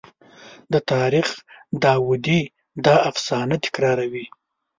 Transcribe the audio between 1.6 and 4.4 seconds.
داودي دا افسانه تکراروي.